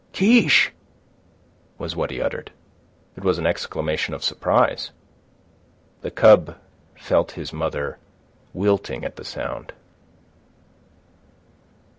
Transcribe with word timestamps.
"Kiche!" 0.13 0.71
was 1.77 1.95
what 1.95 2.09
he 2.09 2.19
uttered. 2.23 2.49
It 3.15 3.23
was 3.23 3.37
an 3.37 3.45
exclamation 3.45 4.15
of 4.15 4.23
surprise. 4.23 4.89
The 6.01 6.09
cub 6.09 6.57
felt 6.95 7.33
his 7.33 7.53
mother 7.53 7.99
wilting 8.51 9.05
at 9.05 9.15
the 9.15 9.23
sound. 9.23 9.73